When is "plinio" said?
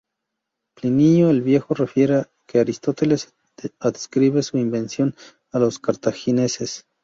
0.73-1.29